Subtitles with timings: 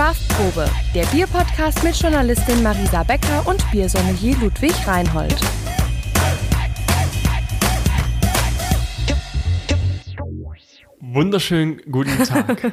[0.00, 5.36] Craftprobe, der Bierpodcast mit Journalistin Marisa Becker und Biersommelier Ludwig Reinhold.
[11.00, 12.72] Wunderschönen guten Tag.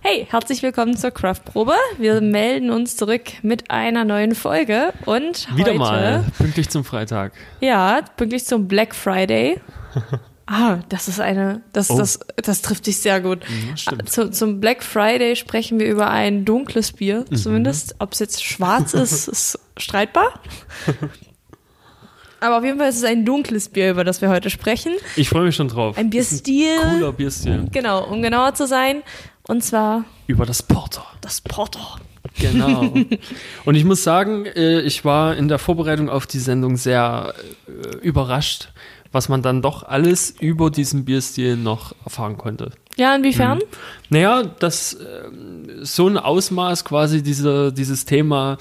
[0.00, 1.72] Hey, herzlich willkommen zur Craftprobe.
[1.96, 7.32] Wir melden uns zurück mit einer neuen Folge und Wieder heute, mal, pünktlich zum Freitag.
[7.60, 9.60] Ja, pünktlich zum Black Friday.
[10.46, 11.96] Ah, das ist eine, das, Oh.
[11.96, 13.40] das, das trifft dich sehr gut.
[13.48, 14.10] Mhm, stimmt.
[14.10, 17.36] Zu, zum Black Friday sprechen wir über ein dunkles Bier, Mhm.
[17.36, 17.94] zumindest.
[17.98, 20.40] Ob es jetzt schwarz ist, ist streitbar.
[22.40, 24.92] Aber auf jeden Fall ist es ein dunkles Bier, über das wir heute sprechen.
[25.16, 25.96] Ich freue mich schon drauf.
[25.96, 26.76] Ein Bierstil.
[26.78, 27.66] Cooler Bierstil.
[27.72, 29.02] Genau, um genauer zu sein.
[29.48, 31.06] Und zwar Über das Porter.
[31.22, 31.98] das Porter.
[32.38, 32.92] Genau.
[33.64, 37.34] Und ich muss sagen, äh, ich war in der Vorbereitung auf die Sendung sehr
[37.66, 38.68] äh, überrascht,
[39.12, 42.72] was man dann doch alles über diesen Bierstil noch erfahren konnte.
[42.96, 43.60] Ja, inwiefern?
[44.08, 48.58] Naja, dass ähm, so ein Ausmaß quasi dieser, dieses Thema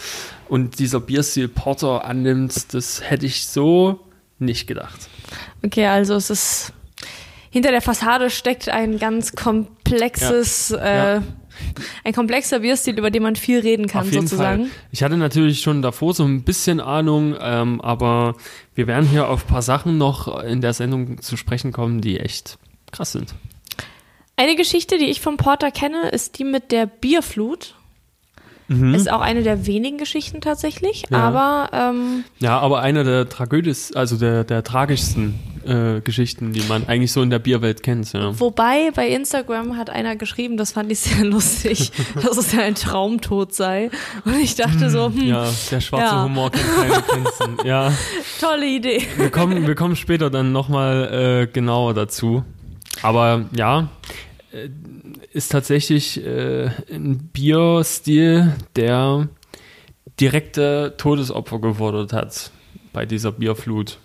[0.47, 3.99] und dieser Bierstil Porter annimmt, das hätte ich so
[4.39, 5.09] nicht gedacht.
[5.63, 6.73] Okay, also es ist
[7.49, 11.17] hinter der Fassade steckt ein ganz komplexes, Ja.
[11.17, 11.21] Äh,
[12.03, 14.65] ein komplexer Bierstil, über den man viel reden kann, sozusagen.
[14.67, 14.75] Fall.
[14.91, 18.35] Ich hatte natürlich schon davor so ein bisschen Ahnung, ähm, aber
[18.75, 22.19] wir werden hier auf ein paar Sachen noch in der Sendung zu sprechen kommen, die
[22.19, 22.57] echt
[22.91, 23.33] krass sind.
[24.35, 27.75] Eine Geschichte, die ich vom Porter kenne, ist die mit der Bierflut.
[28.67, 28.95] Mhm.
[28.95, 31.17] Ist auch eine der wenigen Geschichten tatsächlich, Ja.
[31.17, 36.87] aber ähm, Ja, aber eine der Tragödis, also der, der tragischsten äh, Geschichten, die man
[36.87, 38.11] eigentlich so in der Bierwelt kennt.
[38.13, 38.39] Ja.
[38.39, 42.75] wobei bei Instagram hat einer geschrieben, das fand ich sehr lustig, dass es ja ein
[42.75, 43.89] Traumtod sei.
[44.25, 46.23] Und ich dachte so, hm, Ja, der schwarze Ja.
[46.23, 47.57] Humor kennt keine Grenzen.
[47.65, 47.91] Ja,
[48.39, 49.01] tolle Idee.
[49.17, 52.43] wir kommen, wir kommen später dann nochmal äh, genauer dazu.
[53.01, 53.89] Aber ja,
[54.51, 54.69] äh,
[55.31, 59.27] ist tatsächlich äh, ein Bierstil, der
[60.19, 62.51] direkte Todesopfer gefordert hat
[62.93, 63.97] bei dieser Bierflut.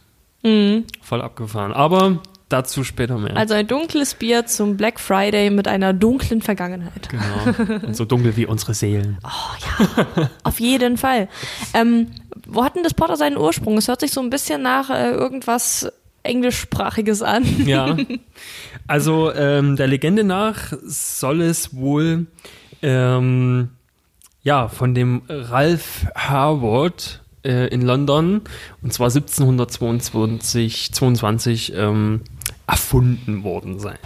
[0.43, 0.85] Mhm.
[1.03, 1.73] Voll abgefahren.
[1.73, 3.37] Aber dazu später mehr.
[3.37, 7.09] Also ein dunkles Bier zum Black Friday mit einer dunklen Vergangenheit.
[7.09, 7.79] genau.
[7.87, 9.19] Und so dunkel wie unsere Seelen.
[10.45, 11.29] Auf jeden Fall.
[11.75, 12.09] Ähm,
[12.47, 13.77] wo hat denn das Porter seinen Ursprung?
[13.77, 17.45] Es hört sich so ein bisschen nach äh, irgendwas Englischsprachiges an.
[17.67, 17.97] Ja.
[18.91, 22.27] Also ähm, der Legende nach soll es wohl
[22.81, 23.69] ähm,
[24.43, 28.43] ja von dem Ralph Harvard äh, in London
[28.83, 32.21] und zwar 1722 22, ähm,
[32.67, 33.99] erfunden worden sein.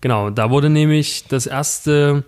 [0.00, 2.24] Genau, da wurde nämlich das erste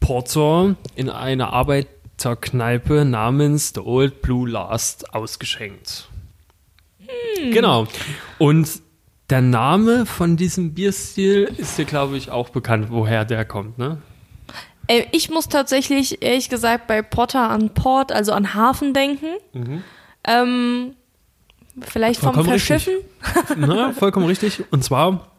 [0.00, 6.08] Porter in einer Arbeiterkneipe namens The Old Blue Last ausgeschenkt.
[7.52, 7.86] Genau.
[8.38, 8.82] Und
[9.28, 13.98] der Name von diesem Bierstil ist dir, glaube ich, auch bekannt, woher der kommt, ne?
[14.90, 19.26] Äh, ich muss tatsächlich, ehrlich gesagt, bei Porter an Port, also an Hafen denken.
[20.24, 20.94] Ähm,
[21.80, 22.34] vielleicht vom Mhm.
[22.34, 22.82] Vollkommen richtig.
[23.20, 23.54] Verschiffen.
[23.56, 24.64] Na, vollkommen richtig.
[24.70, 25.30] Und zwar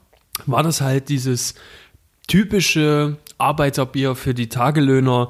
[0.46, 1.56] war das halt dieses
[2.28, 5.30] typische Arbeiterbier für die Tagelöhner,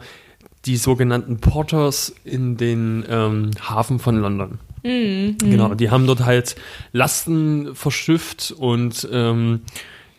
[0.65, 4.59] die sogenannten Porters in den ähm, Hafen von London.
[4.83, 6.55] Genau, die haben dort halt
[6.91, 9.61] Lasten verschifft und ähm,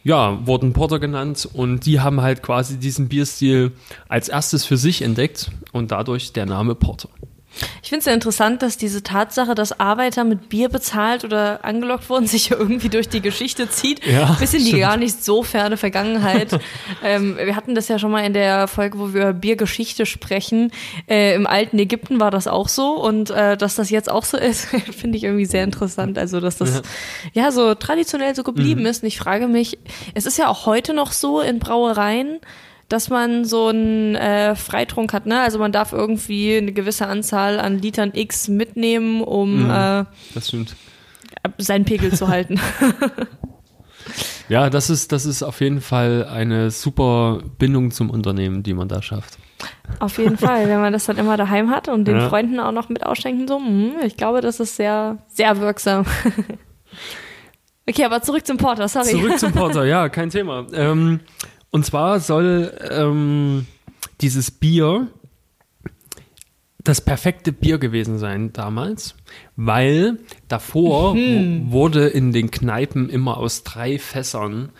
[0.05, 3.73] ja, wurden Porter genannt und die haben halt quasi diesen Bierstil
[4.09, 7.09] als erstes für sich entdeckt und dadurch der Name Porter.
[7.83, 12.09] Ich finde es ja interessant, dass diese Tatsache, dass Arbeiter mit Bier bezahlt oder angelockt
[12.09, 14.05] wurden, sich ja irgendwie durch die Geschichte zieht.
[14.07, 14.81] Ja, Bis in die stimmt.
[14.83, 16.59] gar nicht so ferne Vergangenheit.
[17.05, 20.73] ähm, wir hatten das ja schon mal in der Folge, wo wir über Biergeschichte sprechen.
[21.09, 24.37] Äh, Im alten Ägypten war das auch so und äh, dass das jetzt auch so
[24.39, 24.65] ist,
[24.97, 26.17] finde ich irgendwie sehr interessant.
[26.19, 26.83] Also, dass das
[27.35, 28.87] ja, so traditionell so geblieben Mhm.
[28.87, 29.03] ist.
[29.03, 29.79] Und ich frage mich,
[30.15, 32.41] es ist ja auch heute noch so in Brauereien,
[32.93, 35.41] dass man so einen äh, Freitrunk hat, ne?
[35.41, 39.71] Also man darf irgendwie eine gewisse Anzahl an Litern X mitnehmen, um Mhm.
[39.71, 40.05] äh,
[41.59, 42.61] seinen Pegel zu halten.
[44.49, 48.89] Ja, das ist, das ist auf jeden Fall eine super Bindung zum Unternehmen, die man
[48.89, 49.39] da schafft.
[50.01, 52.29] Auf jeden Fall, wenn man das dann immer daheim hat und den Ja.
[52.29, 56.05] Freunden auch noch mit ausschenken, so, hm, ich glaube, das ist sehr, sehr wirksam.
[57.89, 59.11] okay, aber zurück zum Porter, sorry.
[59.11, 60.67] Zurück zum Porter, ja, kein Thema.
[60.75, 61.21] Ähm,
[61.73, 63.67] und zwar soll ähm,
[64.21, 65.09] dieses Bier
[66.85, 69.15] das perfekte Bier gewesen sein damals,
[69.57, 71.71] weil davor Mhm.
[71.71, 74.71] wurde in den Kneipen immer aus drei Fässern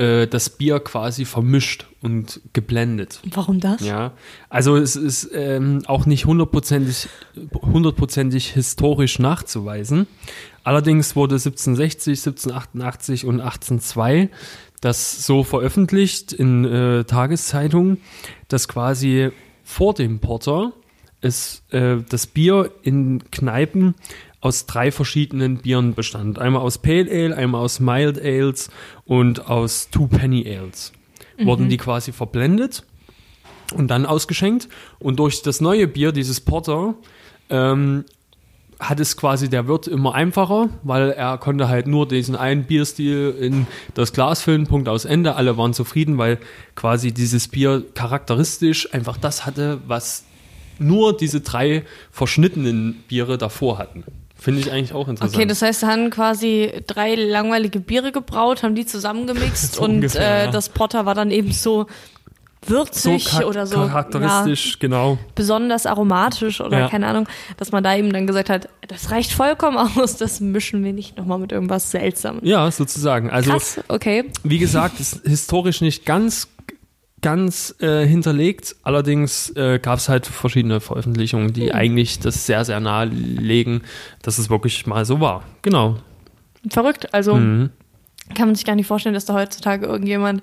[0.00, 3.20] äh, das Bier quasi vermischt und geblendet.
[3.34, 3.82] Warum das?
[3.82, 4.12] Ja,
[4.48, 7.08] also es ist ähm, auch nicht hundertprozentig,
[7.52, 10.06] hundertprozentig historisch nachzuweisen.
[10.64, 14.30] Allerdings wurde 1760, 1788 und 1802
[14.80, 17.98] das so veröffentlicht in äh, Tageszeitungen,
[18.48, 19.30] dass quasi
[19.62, 20.72] vor dem Porter
[21.20, 23.94] es äh, das Bier in Kneipen
[24.40, 26.38] aus drei verschiedenen Bieren bestand.
[26.38, 28.70] Einmal aus Pale Ale, einmal aus Mild Ales
[29.04, 30.92] und aus Two Penny Ales.
[31.38, 32.84] Wurden die quasi verblendet
[33.74, 34.68] und dann ausgeschenkt.
[34.98, 36.94] Und durch das neue Bier, dieses Porter,
[37.48, 38.04] ähm,
[38.78, 43.34] hat es quasi der Wirt immer einfacher, weil er konnte halt nur diesen einen Bierstil
[43.38, 45.36] in das Glas füllen, Punkt aus Ende.
[45.36, 46.38] Alle waren zufrieden, weil
[46.74, 50.24] quasi dieses Bier charakteristisch einfach das hatte, was
[50.78, 54.04] nur diese drei verschnittenen Biere davor hatten.
[54.40, 55.36] Finde ich eigentlich auch interessant.
[55.36, 59.96] Okay, das heißt, sie haben quasi drei langweilige Biere gebraut, haben die zusammengemixt So und
[59.96, 60.50] ungefähr, äh, ja.
[60.50, 61.86] das Porter war dann eben so
[62.66, 65.12] würzig char- oder so charakteristisch, genau.
[65.12, 66.88] Ja, besonders aromatisch oder Ja.
[66.88, 67.26] keine Ahnung,
[67.56, 71.16] dass man da eben dann gesagt hat, das reicht vollkommen aus, das mischen wir nicht
[71.16, 72.40] nochmal mit irgendwas Seltsamem.
[72.44, 73.30] Ja, sozusagen.
[73.30, 74.24] Also Krass, okay.
[74.42, 76.48] wie gesagt, ist historisch nicht ganz
[77.22, 78.76] ganz äh, hinterlegt.
[78.82, 83.82] Allerdings äh, gab es halt verschiedene Veröffentlichungen, die eigentlich das sehr, sehr nahelegen,
[84.22, 85.44] dass es wirklich mal so war.
[85.62, 85.96] Genau.
[86.68, 87.12] Verrückt.
[87.14, 87.70] Also Mhm.
[88.34, 90.42] Kann man sich gar nicht vorstellen, dass da heutzutage irgendjemand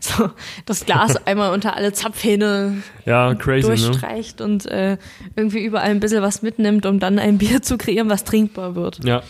[0.00, 0.30] so
[0.64, 3.76] das Glas einmal unter alle Zapfhähne Ja, crazy, ne?
[3.76, 4.98] durchstreicht und äh,
[5.36, 9.04] irgendwie überall ein bisschen was mitnimmt, um dann ein Bier zu kreieren, was trinkbar wird.
[9.04, 9.22] Ja.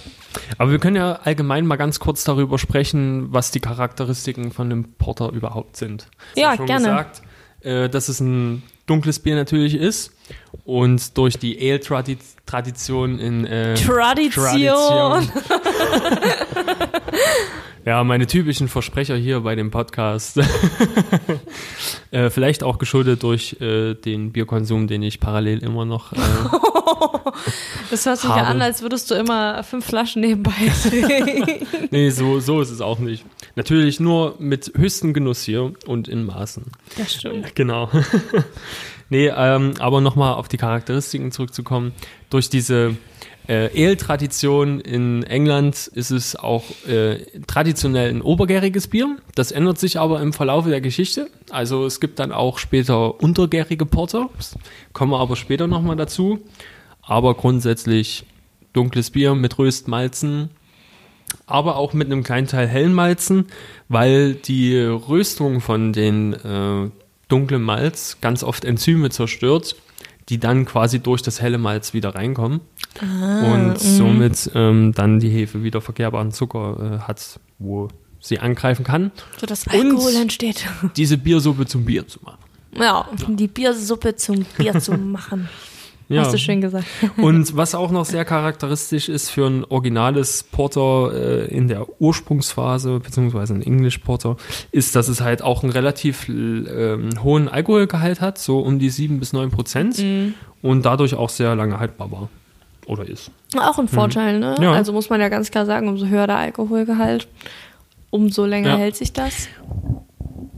[0.58, 4.92] Aber wir können ja allgemein mal ganz kurz darüber sprechen, was die Charakteristiken von dem
[4.94, 6.08] Porter überhaupt sind.
[6.30, 6.84] Hast Ja, schon gerne.
[6.88, 7.22] gesagt,
[7.62, 10.12] äh, dass es ein dunkles Bier natürlich ist
[10.64, 15.28] und durch die Ale-Tradition in äh, Tradition.
[17.86, 20.38] ja, meine typischen Versprecher hier bei dem Podcast.
[22.10, 26.12] äh, vielleicht auch geschuldet durch äh, den Bierkonsum, den ich parallel immer noch.
[26.12, 26.18] Äh,
[27.90, 30.52] Das hört sich ja an, als würdest du immer fünf Flaschen nebenbei
[30.82, 31.66] trinken.
[31.90, 33.24] nee, so, so ist es auch nicht.
[33.54, 36.64] Natürlich nur mit höchstem Genuss hier und in Maßen.
[36.96, 37.54] Das stimmt.
[37.54, 37.90] Genau.
[39.08, 41.92] nee, ähm, aber nochmal auf die Charakteristiken zurückzukommen.
[42.30, 42.96] Durch diese
[43.48, 49.16] äh, Ale-Tradition in England ist es auch äh, traditionell ein obergäriges Bier.
[49.34, 51.30] Das ändert sich aber im Verlaufe der Geschichte.
[51.50, 54.30] Also es gibt dann auch später untergärige Porter.
[54.92, 56.40] Kommen wir aber später nochmal dazu.
[57.02, 58.24] Aber grundsätzlich
[58.72, 60.50] dunkles Bier mit Röstmalzen,
[61.46, 63.46] aber auch mit einem kleinen Teil hellen Malzen,
[63.88, 66.90] weil die Röstung von den äh,
[67.28, 69.76] dunklen Malz ganz oft Enzyme zerstört,
[70.28, 72.60] die dann quasi durch das helle Malz wieder reinkommen
[73.00, 77.88] und somit ähm, dann die Hefe wieder verkehrbaren Zucker äh, hat, wo
[78.20, 80.66] sie angreifen kann, So dass Und- Alkohol entsteht.
[80.96, 82.38] diese Biersuppe zum Bier zu machen.
[82.78, 85.48] Ja, die Biersuppe zum Bier zu machen.
[86.08, 86.22] Ja.
[86.22, 86.86] Hast du schön gesagt.
[87.16, 93.00] Und was auch noch sehr charakteristisch ist für ein originales Porter äh, in der Ursprungsphase,
[93.00, 94.36] beziehungsweise ein English Porter,
[94.70, 99.18] ist, dass es halt auch einen relativ ähm, hohen Alkoholgehalt hat, so um die 7
[99.18, 100.02] bis 9 Prozent
[100.62, 102.28] und dadurch auch sehr lange haltbar war.
[102.86, 103.32] Oder ist.
[103.58, 104.54] Auch ein Vorteil, ne?
[104.60, 104.72] Ja.
[104.72, 107.26] Also muss man ja ganz klar sagen, umso höher der Alkoholgehalt,
[108.10, 108.76] umso länger Ja.
[108.76, 109.48] hält sich das.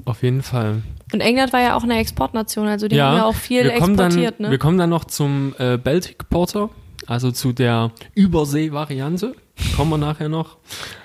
[0.05, 0.83] Auf jeden Fall.
[1.13, 4.47] Und England war ja auch eine Exportnation, also die haben ja auch viel exportiert, dann,
[4.47, 4.51] ne?
[4.51, 6.71] Wir kommen dann noch zum äh, Baltic Porter,
[7.07, 9.35] also zu der Übersee-Variante.
[9.77, 10.57] Kommen wir nachher noch.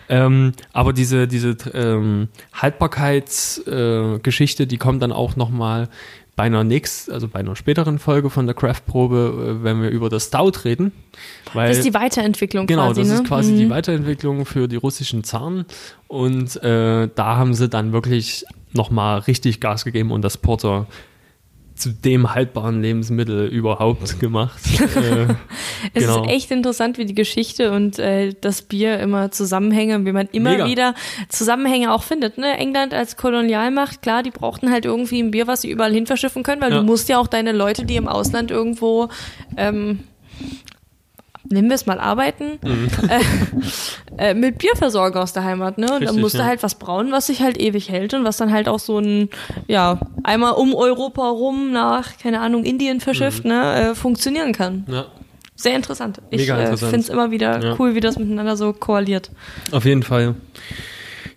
[0.10, 5.90] Ähm, aber diese, diese ähm, Haltbarkeitsgeschichte, äh, die kommt dann auch nochmal
[6.36, 10.10] bei einer nächsten, also bei einer späteren Folge von der Craft-Probe, äh, wenn wir über
[10.10, 10.92] das Stout reden.
[11.54, 13.16] Weil, das ist die Weiterentwicklung Genau, quasi, das ne?
[13.16, 13.58] ist quasi Mhm.
[13.58, 15.66] die Weiterentwicklung für die russischen Zaren.
[16.08, 20.88] Und äh, da haben sie dann wirklich nochmal richtig Gas gegeben und das Porter
[21.84, 24.58] zu dem haltbaren Lebensmittel überhaupt gemacht.
[24.96, 25.34] äh,
[25.94, 26.24] Es genau.
[26.24, 30.52] ist echt interessant, wie die Geschichte und äh, das Bier immer zusammenhängen, wie man immer
[30.52, 30.66] Mega.
[30.66, 30.96] wieder
[31.28, 32.38] Zusammenhänge auch findet.
[32.38, 32.58] Ne?
[32.58, 36.42] England als Kolonialmacht, klar, die brauchten halt irgendwie ein Bier, was sie überall hin verschiffen
[36.44, 36.78] können, weil Ja.
[36.80, 39.10] du musst ja auch deine Leute, die im Ausland irgendwo
[39.58, 40.00] ähm,
[41.50, 42.60] nehmen wir es mal arbeiten,
[43.08, 43.20] äh,
[44.18, 45.86] äh, mit Bier versorgen aus der Heimat, ne?
[45.86, 46.06] Und dann Mhm.
[46.08, 46.46] Richtig, musst du ja.
[46.46, 49.30] halt was brauen, was sich halt ewig hält und was dann halt auch so ein,
[49.68, 53.02] ja, einmal um Europa rum nach, keine Ahnung, Indien Mhm.
[53.02, 54.86] verschifft, ne, äh, funktionieren kann.
[54.90, 55.06] ja,
[55.56, 56.22] Sehr interessant.
[56.32, 57.76] Ich äh, finde es immer wieder Ja.
[57.80, 59.30] cool, wie das miteinander so koaliert.
[59.72, 60.36] auf jeden Fall.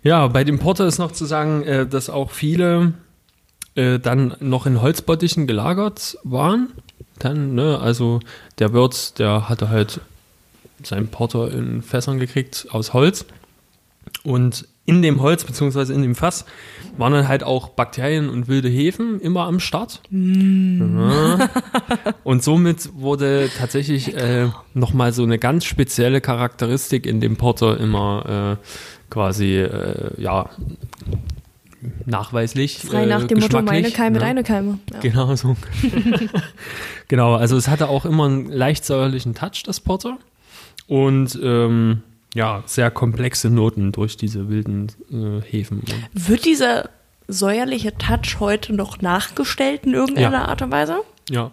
[0.03, 2.93] Ja, bei dem Porter ist noch zu sagen, äh, dass auch viele
[3.75, 6.71] äh, dann noch in Holzbottichen gelagert waren.
[7.19, 8.19] Dann, ne, also
[8.59, 10.01] der Wirt, der hatte halt
[10.83, 13.25] seinen Porter in Fässern gekriegt aus Holz.
[14.23, 16.45] Und in dem Holz beziehungsweise in dem Fass
[16.97, 20.01] waren dann halt auch Bakterien und wilde Hefen immer am Start.
[20.09, 21.49] Ja.
[22.23, 28.57] Und somit wurde tatsächlich äh, nochmal so eine ganz spezielle Charakteristik in dem Porter immer
[28.57, 28.63] äh,
[29.09, 30.49] quasi, äh, ja,
[32.05, 32.79] nachweislich.
[32.79, 34.19] Frei nach äh, dem Motto, meine Keime, ne?
[34.19, 34.79] deine Keime.
[34.91, 34.99] Ja.
[34.99, 35.55] Genau so.
[37.07, 40.17] genau, also es hatte auch immer einen leicht säuerlichen Touch, das Porter.
[40.87, 42.03] Und ähm,
[42.33, 45.83] ja, sehr komplexe Noten durch diese wilden äh, Hefen.
[46.13, 46.89] Wird dieser
[47.27, 50.45] säuerliche Touch heute noch nachgestellt in irgendeiner Ja.
[50.45, 51.01] Art und Weise?
[51.29, 51.51] Ja.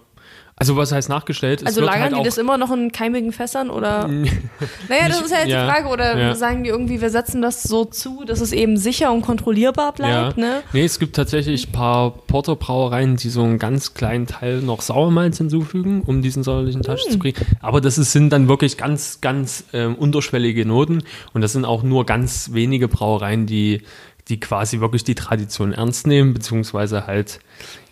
[0.57, 1.63] Also was heißt nachgestellt?
[1.63, 4.07] Es Also lagern halt die das immer noch in keimigen Fässern oder?
[4.89, 5.89] naja, das ist ja jetzt ja, die Frage.
[5.89, 6.35] Oder ja.
[6.37, 10.39] sagen die irgendwie, wir setzen das so zu, dass es eben sicher und kontrollierbar bleibt,
[10.39, 10.45] ja.
[10.45, 10.63] ne?
[10.73, 15.39] Nee, es gibt tatsächlich ein paar Porterbrauereien, die so einen ganz kleinen Teil noch Sauermalz
[15.39, 17.13] hinzufügen, um diesen säuerlichen Touch Hm.
[17.13, 17.45] zu kriegen.
[17.61, 21.03] Aber das ist, sind dann wirklich ganz, ganz ähm, unterschwellige Noten.
[21.33, 23.83] Und das sind auch nur ganz wenige Brauereien, die,
[24.29, 27.41] die quasi wirklich die Tradition ernst nehmen, beziehungsweise halt,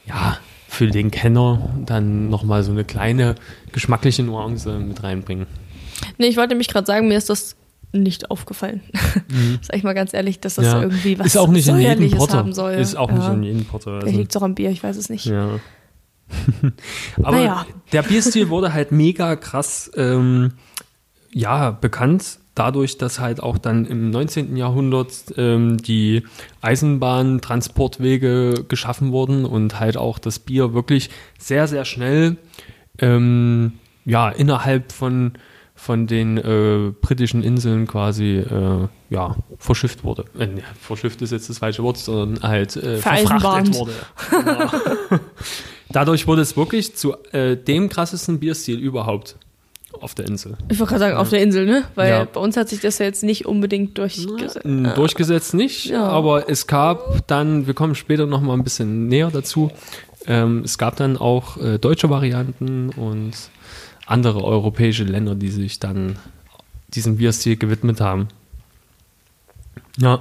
[0.07, 0.39] ja,
[0.73, 3.35] für den Kenner dann nochmal so eine kleine
[3.73, 5.47] geschmackliche Nuance mit reinbringen.
[6.17, 7.57] Nee, ich wollte mich gerade sagen, mir ist das
[7.93, 8.81] nicht aufgefallen.
[9.61, 10.71] Sag ich mal ganz ehrlich, dass das Mhm.
[10.73, 10.81] Ja.
[10.83, 12.39] irgendwie was ist auch nicht in jedem Porter.
[12.39, 12.73] haben soll.
[12.73, 13.17] Ist auch ja.
[13.19, 13.91] nicht in jedem Porter.
[13.91, 15.27] Vielleicht Also, liegt es auch am Bier, ich weiß es nicht.
[15.27, 15.61] Ja.
[17.23, 17.67] Aber Naja.
[17.93, 20.53] der Bierstil wurde halt mega krass ähm,
[21.35, 24.57] ja, bekannt dadurch, dass halt auch dann im 19.
[24.57, 26.23] Jahrhundert ähm, die
[26.61, 32.37] Eisenbahntransportwege geschaffen wurden und halt auch das Bier wirklich sehr, sehr schnell
[32.99, 33.73] ähm,
[34.05, 35.33] ja, innerhalb von,
[35.75, 40.25] von den äh, britischen Inseln quasi äh, ja, verschifft wurde.
[40.39, 43.93] Äh, ne, verschifft ist jetzt das falsche Wort, sondern halt äh, verfrachtet wurde.
[44.31, 45.21] Genau.
[45.91, 49.37] Dadurch wurde es wirklich zu äh, dem krassesten Bierstil überhaupt
[50.01, 50.57] auf der Insel.
[50.69, 51.85] Ich wollte gerade sagen, auf der Insel, ne?
[51.95, 52.25] Weil Ja.
[52.25, 54.61] bei uns hat sich das ja jetzt nicht unbedingt durchgesetzt.
[54.97, 56.05] Durchgesetzt nicht, Ja.
[56.09, 59.71] aber es gab dann, wir kommen später noch mal ein bisschen näher dazu,
[60.27, 63.33] ähm, es gab dann auch äh, deutsche Varianten und
[64.07, 66.17] andere europäische Länder, die sich dann
[66.89, 68.29] diesem Bierstil gewidmet haben.
[69.99, 70.21] Ja.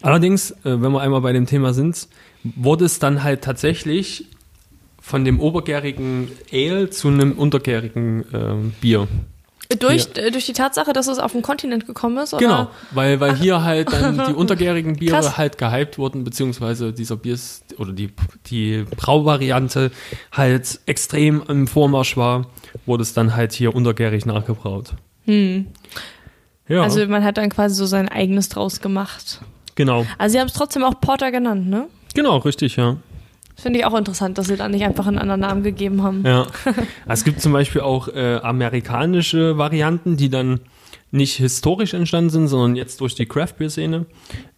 [0.00, 2.08] Allerdings, äh, wenn wir einmal bei dem Thema sind,
[2.42, 4.26] wurde es dann halt tatsächlich
[5.02, 9.08] von dem obergärigen Ale zu einem untergärigen ähm, Bier.
[9.78, 12.34] Durch, äh, durch die Tatsache, dass es auf den Kontinent gekommen ist?
[12.34, 12.40] Oder?
[12.46, 15.36] Genau, weil, weil hier halt dann die untergärigen Biere Krass.
[15.38, 18.10] halt gehypt wurden, beziehungsweise dieser Biers oder die,
[18.46, 19.90] die Brauvariante
[20.30, 22.46] halt extrem im Vormarsch war,
[22.86, 24.94] wurde es dann halt hier untergärig nachgebraut.
[26.68, 29.40] Ja, Also man hat dann quasi so sein eigenes draus gemacht.
[29.74, 30.06] genau.
[30.18, 31.88] Also sie haben es trotzdem auch Porter genannt, ne?
[32.14, 32.96] Genau, richtig, ja.
[33.62, 36.24] Finde ich auch interessant, dass sie dann nicht einfach einen anderen Namen gegeben haben.
[36.26, 36.48] Ja.
[37.06, 40.58] es gibt zum Beispiel auch äh, amerikanische Varianten, die dann
[41.12, 44.06] nicht historisch entstanden sind, sondern jetzt durch die Craft Beer Szene.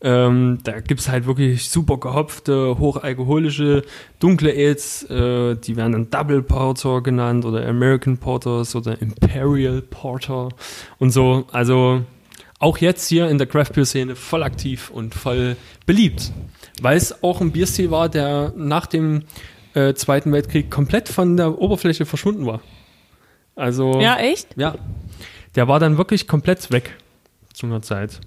[0.00, 3.82] Ähm, da gibt's halt wirklich super gehopfte, hochalkoholische,
[4.20, 5.02] dunkle Ales.
[5.10, 10.48] Äh, die werden dann Double Porter genannt oder American Porters oder Imperial Porter
[10.98, 11.44] und so.
[11.52, 12.00] Also
[12.58, 16.32] auch jetzt hier in der Craft Beer Szene voll aktiv und voll beliebt.
[16.80, 19.22] Weil es auch ein Bierstil war, der nach dem
[19.74, 22.60] äh, Zweiten Weltkrieg komplett von der Oberfläche verschwunden war.
[23.56, 24.48] Also Ja, echt?
[24.56, 24.74] ja,
[25.54, 26.96] der war dann wirklich komplett weg
[27.52, 28.20] zu einer Zeit.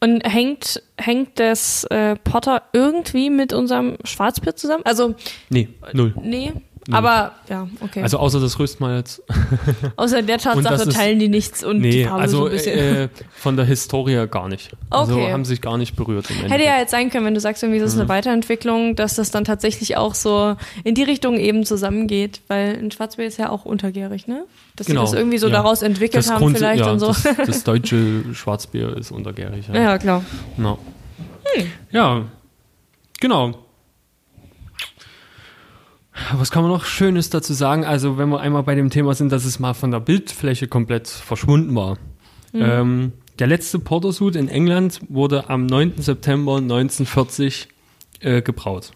[0.00, 4.84] Und hängt, hängt das äh, Porter irgendwie mit unserem Schwarzbier zusammen?
[4.86, 5.16] Also,
[5.50, 6.14] Nee, null.
[6.22, 6.52] nee.
[6.90, 8.02] Aber ja, okay.
[8.02, 9.22] Also außer das Röstmalz.
[9.96, 12.78] Außer der Tatsache teilen die nichts und die Nee, Farbe also so ein bisschen.
[12.78, 14.70] äh, von der Historie gar nicht.
[14.88, 15.32] Also Okay.
[15.32, 16.30] haben sich gar nicht berührt.
[16.30, 18.02] Hätte ja jetzt sein können, wenn du sagst, irgendwie, das ist Mhm.
[18.02, 22.90] eine Weiterentwicklung, dass das dann tatsächlich auch so in die Richtung eben zusammengeht, weil ein
[22.90, 24.44] Schwarzbier ist ja auch untergärig, ne?
[24.76, 25.52] Dass Genau, sie das irgendwie so ja.
[25.52, 27.08] daraus entwickelt Das haben Grund- vielleicht ja, und so.
[27.08, 29.68] Das, das deutsche Schwarzbier ist untergärig.
[29.68, 30.24] Ja, ja, klar.
[30.56, 30.78] No.
[31.90, 32.24] ja
[33.20, 33.54] genau.
[36.34, 37.84] Was kann man noch Schönes dazu sagen?
[37.84, 41.08] Also, wenn wir einmal bei dem Thema sind, dass es mal von der Bildfläche komplett
[41.08, 41.98] verschwunden war.
[42.54, 45.94] Ähm, der letzte Portersuit in England wurde am 9.
[45.98, 47.68] September 1940
[48.20, 48.90] äh, gebraut.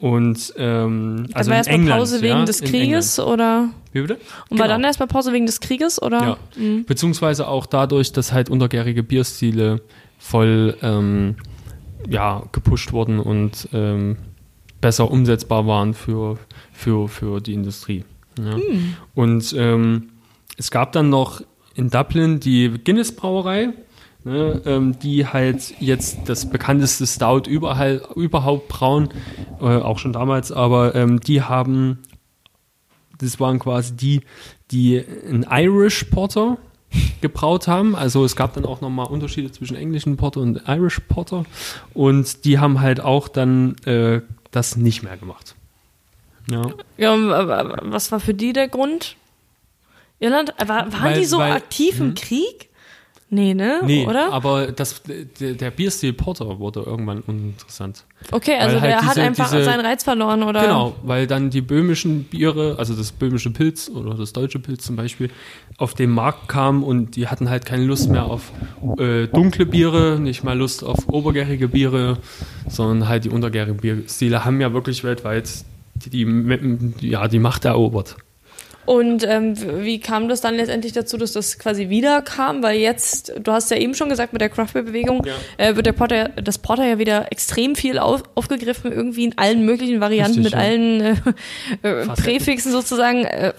[0.00, 3.68] Und ähm, Also also war erstmal England, Pause wegen ja, des Krieges oder?
[3.92, 4.14] Wie bitte?
[4.48, 4.76] Und war Genau.
[4.78, 6.20] dann erstmal Pause wegen des Krieges oder?
[6.56, 6.62] Ja.
[6.62, 6.84] Mhm.
[6.84, 9.80] Beziehungsweise auch dadurch, dass halt untergärige Bierstile
[10.18, 11.36] voll ähm,
[12.08, 14.16] ja, gepusht wurden und ähm,
[14.80, 16.38] besser umsetzbar waren für,
[16.72, 18.04] für, für die Industrie.
[18.38, 18.56] Ja.
[19.14, 20.10] Und ähm,
[20.56, 21.42] es gab dann noch
[21.74, 23.70] in Dublin die Guinness Brauerei,
[24.24, 29.10] ne, ähm, die halt jetzt das bekannteste Stout überall, überhaupt brauen,
[29.60, 31.98] äh, auch schon damals, aber ähm, die haben,
[33.18, 34.20] das waren quasi die,
[34.70, 36.58] die ein Irish Porter
[37.20, 37.94] gebraut haben.
[37.94, 41.44] Also es gab dann auch nochmal Unterschiede zwischen englischen Porter und Irish Porter.
[41.94, 45.54] Und die haben halt auch dann äh, das nicht mehr gemacht.
[46.50, 46.62] Ja.
[46.96, 47.14] Ja,
[47.82, 49.16] was war für die der Grund?
[50.18, 52.14] Irland, war, waren Weil- die so weil- aktiv im hm?
[52.14, 52.68] Krieg?
[53.30, 53.80] Nee, ne?
[53.84, 54.32] Nee, Oder?
[54.32, 55.02] aber das,
[55.38, 58.04] der, der Bierstil Porter wurde irgendwann uninteressant.
[58.32, 60.62] Okay, also halt der hat diese- einfach diese- seinen Reiz verloren, oder?
[60.62, 64.96] Genau, weil dann die böhmischen Biere, also das böhmische Pilz oder das deutsche Pilz zum
[64.96, 65.28] Beispiel,
[65.76, 68.50] auf den Markt kamen und die hatten halt keine Lust mehr auf
[68.98, 72.16] äh, dunkle Biere, nicht mal Lust auf obergärige Biere,
[72.66, 75.50] sondern halt die untergärigen Bierstile haben ja wirklich weltweit
[75.96, 78.16] die, die, ja, die Macht erobert.
[78.88, 79.52] Und ähm,
[79.84, 82.62] wie kam das dann letztendlich dazu, dass das quasi wieder kam?
[82.62, 85.34] Weil jetzt, du hast ja eben schon gesagt, mit der Craftbeer-Bewegung Ja.
[85.58, 89.66] äh, wird der Porter, das Porter ja wieder extrem viel auf, aufgegriffen, irgendwie in allen
[89.66, 90.58] möglichen Varianten, Richtig, mit ja.
[90.66, 91.14] allen äh,
[91.82, 92.06] äh.
[92.06, 93.26] Präfixen sozusagen.
[93.26, 93.52] Äh,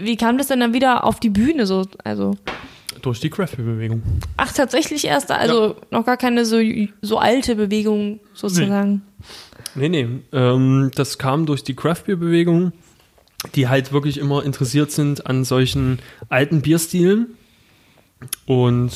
[0.00, 1.66] wie kam das denn dann wieder auf die Bühne?
[1.66, 2.36] So, also,
[3.02, 4.00] Durch die Craft-Bewegung.
[4.36, 6.60] ach, tatsächlich erst, also noch gar keine so,
[7.02, 9.02] so alte Bewegung sozusagen.
[9.74, 10.06] Nee, nee.
[10.32, 12.72] Ähm, das kam durch die Craft-Bier-Bewegung,
[13.54, 17.28] die halt wirklich immer interessiert sind an solchen alten Bierstilen.
[18.46, 18.90] Und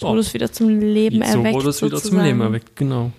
[0.00, 1.54] So wurde es wieder zum Leben so erweckt.
[1.54, 2.20] wurde es wieder zum.
[2.20, 3.12] Leben erweckt, genau.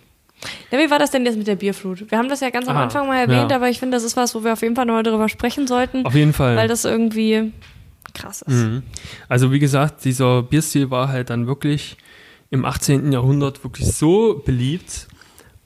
[0.72, 2.10] Ja, wie war das denn jetzt mit der Bierflut?
[2.12, 3.56] Wir haben das ja ganz am Ah, Anfang mal erwähnt, ja.
[3.56, 6.06] aber ich finde, das ist was, wo wir auf jeden Fall nochmal darüber sprechen sollten,
[6.06, 6.58] Auf jeden Fall.
[6.58, 7.54] weil das irgendwie
[8.14, 8.54] krass ist.
[8.54, 8.84] Mhm.
[9.30, 11.96] Also wie gesagt, dieser Bierstil war halt dann wirklich
[12.50, 13.12] im 18.
[13.14, 15.08] Jahrhundert wirklich so beliebt.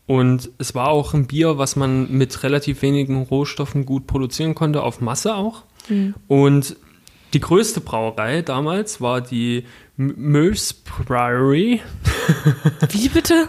[0.08, 4.82] Und es war auch ein Bier, was man mit relativ wenigen Rohstoffen gut produzieren konnte,
[4.82, 5.62] auf Masse auch.
[6.26, 6.76] Und
[7.34, 9.64] die größte Brauerei damals war die
[9.98, 11.80] M- Moe's Priory.
[12.90, 13.48] Wie bitte?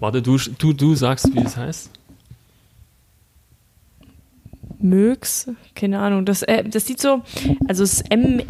[0.00, 1.90] Warte, du, du, du sagst, wie es heißt.
[4.78, 5.48] Mögs?
[5.74, 6.24] Keine Ahnung.
[6.24, 7.22] Das, äh, das sieht so,
[7.68, 8.48] also es ist M-E-U-X.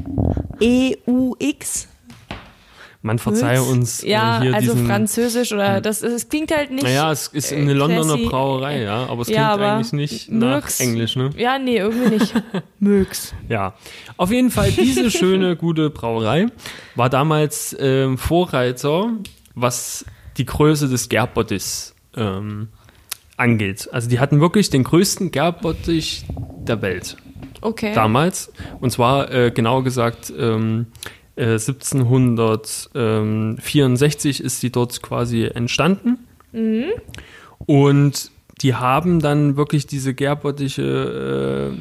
[3.04, 3.70] Man verzeihe Mögs?
[3.70, 4.86] uns äh, Ja, hier also diesen...
[4.86, 6.84] französisch oder das, es klingt halt nicht.
[6.84, 8.26] Naja, es ist äh, eine Londoner classy.
[8.28, 11.30] Brauerei, ja, aber es Ja, klingt aber eigentlich nicht nach Mögs- Englisch, ne?
[11.36, 12.32] Ja, nee, irgendwie nicht.
[12.78, 13.34] Mögs.
[13.48, 13.74] Ja,
[14.16, 16.46] auf jeden Fall diese schöne, gute Brauerei
[16.94, 19.10] war damals ähm, Vorreiter,
[19.56, 20.04] was
[20.36, 22.68] die Größe des Gärbottichs ähm,
[23.36, 23.88] angeht.
[23.92, 26.24] Also die hatten wirklich den größten Gärbottich
[26.66, 27.16] der Welt
[27.60, 27.92] Okay.
[27.94, 28.52] damals.
[28.80, 30.86] Und zwar äh, genauer gesagt ähm,
[31.42, 36.18] äh, 1764 ist die dort quasi entstanden.
[37.66, 41.76] Und die haben dann wirklich diese Gärbottiche äh,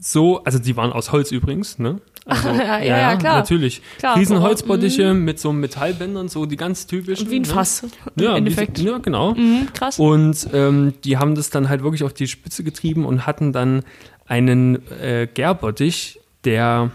[0.00, 2.00] so, also die waren aus Holz übrigens, ne?
[2.24, 3.38] Also, Ja, ja, ja, klar.
[3.38, 3.82] Natürlich.
[3.98, 7.30] Klar, Riesenholzbottiche mit so Metallbändern, so die ganz typischen.
[7.30, 7.48] Wie ein ne?
[7.48, 7.82] Fass.
[7.82, 7.90] Im
[8.22, 8.78] Ja, Endeffekt.
[8.78, 9.34] Wie, ja, genau.
[9.34, 9.98] Mhm, krass.
[9.98, 13.82] Und ähm, die haben das dann halt wirklich auf die Spitze getrieben und hatten dann
[14.26, 16.90] einen äh, Gärbottich, der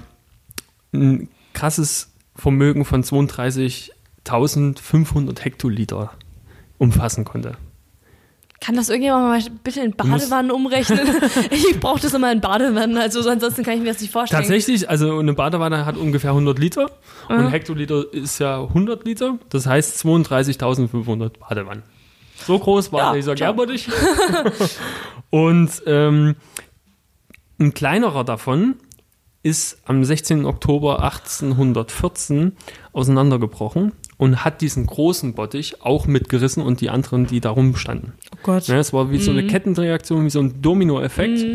[0.94, 6.12] ein krasses Vermögen von 32.500 Hektoliter
[6.78, 7.58] umfassen konnte.
[8.60, 11.02] Kann das irgendjemand mal bitte in Badewannen umrechnen?
[11.52, 14.42] ich brauche das immer in Badewannen, also ansonsten kann ich mir das nicht vorstellen.
[14.42, 16.90] Tatsächlich, also eine Badewanne hat ungefähr 100 Liter
[17.28, 21.84] und Hektoliter ist ja 100 Liter, das heißt 32.500 Badewannen.
[22.46, 23.36] So groß war Ja, dieser.
[23.36, 23.90] Gärbottich.
[25.30, 26.36] und ähm,
[27.60, 28.76] ein kleinerer davon
[29.44, 30.46] ist am 16.
[30.46, 32.54] Oktober 1814
[32.94, 38.14] auseinandergebrochen und hat diesen großen Bottich auch mitgerissen und die anderen, die darum standen.
[38.34, 38.68] Oh Gott.
[38.68, 41.46] Ja, es war wie so eine Kettenreaktion, wie so ein Dominoeffekt.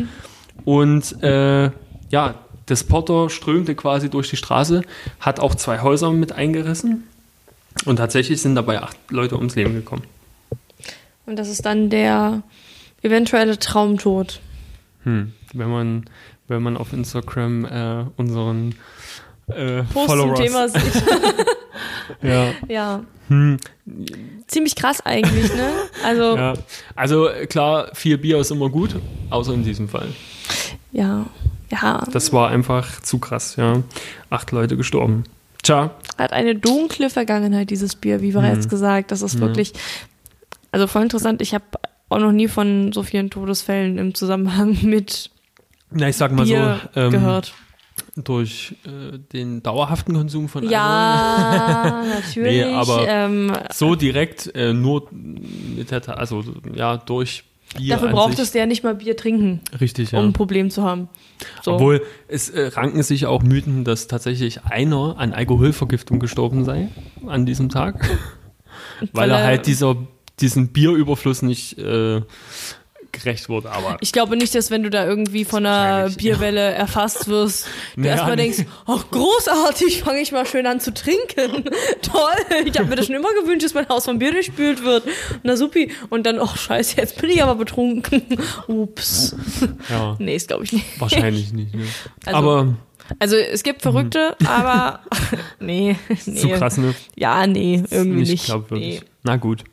[0.65, 1.71] Und äh,
[2.09, 2.35] ja,
[2.67, 4.83] das Potter strömte quasi durch die Straße,
[5.19, 7.05] hat auch zwei Häuser mit eingerissen.
[7.85, 10.03] Und tatsächlich sind dabei acht Leute ums Leben gekommen.
[11.25, 12.43] Und das ist dann der
[13.01, 14.41] eventuelle Traumtod.
[15.03, 15.33] Hm.
[15.53, 16.05] Wenn man,
[16.49, 18.75] wenn man auf Instagram äh, unseren
[19.47, 21.03] äh, Post zum Followers, Thema sieht.
[22.21, 23.03] ja, Ja.
[23.27, 23.57] hm,
[24.47, 25.69] Ziemlich krass eigentlich, ne?
[26.03, 26.53] Also, ja.
[26.53, 26.59] ja.
[26.95, 28.95] Also klar, viel Bier ist immer gut,
[29.29, 30.07] außer in diesem Fall.
[30.91, 31.25] Ja.
[32.11, 33.83] Das war einfach zu krass, ja.
[34.31, 35.23] Acht Leute gestorben.
[35.61, 38.69] Tja, Hat eine dunkle Vergangenheit, dieses Bier, wie bereits Mhm.
[38.69, 39.11] gesagt.
[39.11, 39.41] Das ist Ja.
[39.41, 39.73] wirklich,
[40.71, 41.41] also voll interessant.
[41.43, 41.65] Ich habe
[42.09, 45.29] auch noch nie von so vielen Todesfällen im Zusammenhang mit
[45.91, 47.53] na ich sag mal Bier so, ähm, gehört.
[48.15, 50.73] durch äh, den dauerhaften Konsum von Alkohol.
[50.73, 52.65] Ja, natürlich.
[52.65, 57.43] Nee, aber ähm, So direkt äh, nur mit der, also ja, durch
[57.77, 60.19] Bier dafür braucht es der nicht mal Bier trinken, Richtig, ja.
[60.19, 61.07] um ein Problem zu haben.
[61.61, 61.73] So.
[61.73, 66.87] Obwohl, es äh, ranken sich auch Mythen, dass tatsächlich einer an Alkoholvergiftung gestorben sei
[67.27, 68.09] an diesem Tag.
[69.13, 69.95] weil er halt dieser,
[70.39, 72.21] diesen Bierüberfluss nicht äh,
[73.23, 77.27] gerecht wurde, aber Ich glaube nicht, dass wenn du da irgendwie von einer Bierwelle erfasst
[77.27, 81.63] wirst, du Naja, erstmal denkst, ach großartig, fange ich mal schön an zu trinken.
[82.01, 85.03] Toll, ich habe mir das schon immer gewünscht, dass mein Haus vom Bier durchspült wird.
[85.43, 85.91] Na supi.
[86.09, 88.23] Und dann, ach scheiße, jetzt bin ich aber betrunken.
[88.67, 89.35] Ups.
[89.89, 90.99] ja, Nee, ist glaube ich nicht.
[90.99, 91.73] wahrscheinlich nicht.
[91.75, 91.85] Ne?
[92.25, 92.73] Also, aber
[93.19, 95.01] Also es gibt Verrückte, aber
[95.59, 96.35] nee, nee.
[96.39, 96.93] zu krass, ne?
[97.15, 98.31] Ja, nee, irgendwie nicht.
[98.31, 99.01] nicht glaubwürdig.
[99.01, 99.07] Nee.
[99.23, 99.63] Na gut.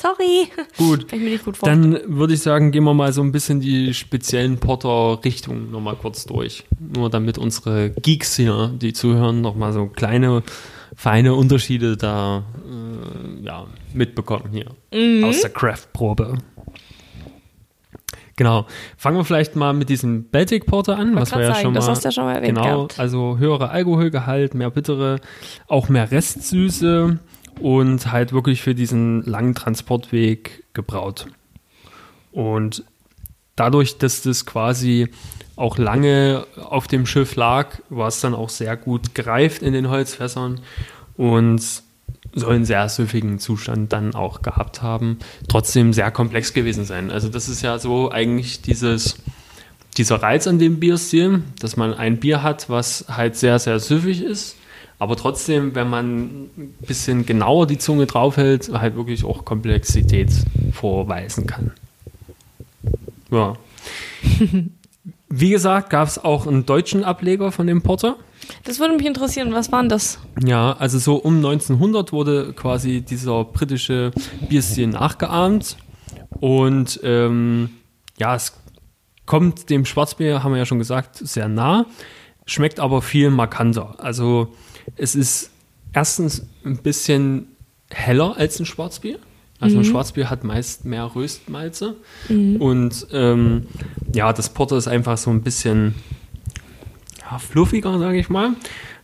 [0.00, 0.48] Sorry.
[0.76, 1.08] Gut.
[1.08, 1.92] Kann ich mir nicht gut vorstellen.
[1.92, 6.24] Dann würde ich sagen, gehen wir mal so ein bisschen die speziellen Porter-Richtungen nochmal kurz
[6.24, 6.64] durch.
[6.78, 10.44] Nur damit unsere Geeks hier, die zuhören, nochmal so kleine,
[10.94, 15.24] feine Unterschiede da äh, ja, mitbekommen hier Mhm.
[15.24, 16.38] aus der Craft-Probe.
[18.36, 18.66] Genau.
[18.96, 21.80] Fangen wir vielleicht mal mit diesem Baltic Porter an, was wir ja sagen, schon mal.
[21.80, 23.00] das hast du ja schon mal erwähnt Genau, gehabt.
[23.00, 25.18] also höhere Alkoholgehalt, mehr bittere,
[25.66, 27.18] auch mehr Restsüße
[27.60, 31.26] und halt wirklich für diesen langen Transportweg gebraut.
[32.32, 32.84] Und
[33.56, 35.08] dadurch, dass das quasi
[35.56, 39.88] auch lange auf dem Schiff lag, war es dann auch sehr gut gereift in den
[39.88, 40.60] Holzfässern
[41.16, 41.82] und
[42.34, 45.18] soll einen sehr süffigen Zustand dann auch gehabt haben.
[45.48, 47.10] Trotzdem sehr komplex gewesen sein.
[47.10, 49.16] Also das ist ja so eigentlich dieses,
[49.96, 54.22] dieser Reiz an dem Bierstil, dass man ein Bier hat, was halt sehr, sehr süffig
[54.22, 54.56] ist,
[54.98, 56.22] aber trotzdem, wenn man
[56.56, 60.30] ein bisschen genauer die Zunge draufhält, halt wirklich auch Komplexität
[60.72, 61.72] vorweisen kann.
[63.30, 63.54] Ja.
[65.30, 68.16] Wie gesagt, gab es auch einen deutschen Ableger von dem Porter.
[68.64, 70.18] Das würde mich interessieren, was waren das?
[70.42, 74.10] Ja, also so um 1900 wurde quasi dieser britische
[74.48, 75.76] Bierstil nachgeahmt.
[76.40, 77.70] Und ähm,
[78.18, 78.54] ja, es
[79.26, 81.84] kommt dem Schwarzbier, haben wir ja schon gesagt, sehr nah,
[82.46, 83.96] schmeckt aber viel markanter.
[83.98, 84.54] Also
[84.98, 85.50] es ist
[85.92, 87.46] erstens ein bisschen
[87.90, 89.18] heller als ein Schwarzbier.
[89.60, 91.96] Also ein Schwarzbier hat meist mehr Röstmalze.
[92.60, 93.66] Und ähm,
[94.14, 95.96] ja, das Porter ist einfach so ein bisschen
[97.28, 98.50] ja, fluffiger, sage ich mal.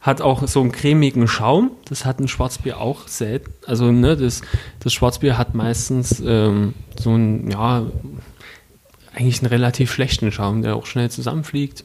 [0.01, 1.73] Hat auch so einen cremigen Schaum.
[1.87, 3.53] Das hat ein Schwarzbier auch selten.
[3.67, 4.43] Also ne, das,
[4.79, 7.87] das Schwarzbier hat meistens ähm, so einen, ja,
[9.13, 11.85] eigentlich einen relativ schlechten Schaum, der auch schnell zusammenfliegt.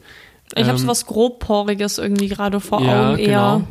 [0.56, 3.26] Ich habe so Ähm, was grobporiges irgendwie gerade vor ja, Augen eher.
[3.26, 3.67] genau.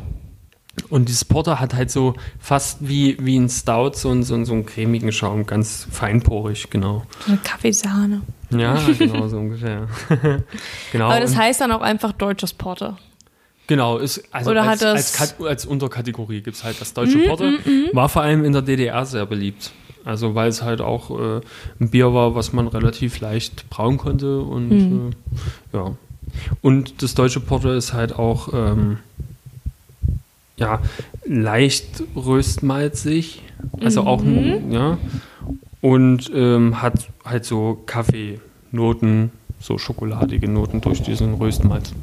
[0.89, 4.45] Und dieses Porter hat halt so fast wie, wie ein Stout so, einen- so, einen-
[4.45, 7.03] so einen cremigen Schaum, ganz feinporig, genau.
[7.25, 8.21] So eine Kaffeesahne.
[8.51, 9.87] Ja, genau, so ungefähr.
[10.91, 11.05] genau.
[11.09, 12.97] Aber das heißt dann auch einfach deutsches Porter.
[13.67, 17.19] Genau, ist, also Oder als, hat als, Kat- als Unterkategorie gibt es halt das deutsche
[17.19, 17.51] Porter.
[17.93, 19.71] War vor allem in der DDR sehr beliebt.
[20.05, 21.41] Also weil es halt auch äh,
[21.79, 25.11] ein Bier war, was man relativ leicht brauen konnte und
[25.73, 25.91] äh, ja.
[26.61, 28.97] Und das deutsche Porter ist halt auch ähm,
[30.59, 30.81] ja,
[31.25, 33.41] leicht röstmalzig,
[33.81, 34.97] also auch ein, ja,
[35.81, 41.93] und ähm, hat halt so Kaffeenoten, so schokoladige Noten durch diesen Röstmalz.